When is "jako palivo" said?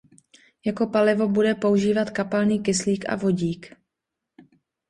0.65-1.27